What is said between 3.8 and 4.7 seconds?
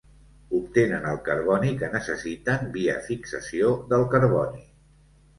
del carboni.